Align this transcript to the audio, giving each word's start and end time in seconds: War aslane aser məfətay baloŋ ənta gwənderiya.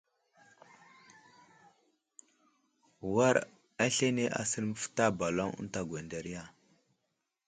War 3.13 3.37
aslane 3.85 4.25
aser 4.41 4.63
məfətay 4.69 5.11
baloŋ 5.19 5.49
ənta 5.59 5.81
gwənderiya. 5.89 6.43